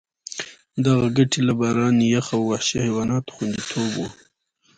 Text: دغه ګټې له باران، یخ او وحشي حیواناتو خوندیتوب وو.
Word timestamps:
دغه 0.85 1.07
ګټې 1.17 1.41
له 1.47 1.53
باران، 1.59 1.95
یخ 2.13 2.27
او 2.35 2.41
وحشي 2.49 2.77
حیواناتو 2.85 3.33
خوندیتوب 3.35 3.89
وو. 3.93 4.07